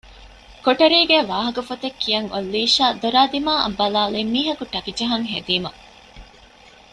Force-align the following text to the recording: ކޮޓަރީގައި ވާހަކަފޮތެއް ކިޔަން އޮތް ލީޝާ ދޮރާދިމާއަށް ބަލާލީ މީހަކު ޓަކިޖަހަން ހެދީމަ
ކޮޓަރީގައި 0.65 1.25
ވާހަކަފޮތެއް 1.31 1.99
ކިޔަން 2.01 2.29
އޮތް 2.31 2.49
ލީޝާ 2.53 2.85
ދޮރާދިމާއަށް 3.01 3.77
ބަލާލީ 3.79 4.21
މީހަކު 4.33 4.63
ޓަކިޖަހަން 4.73 5.25
ހެދީމަ 5.31 5.71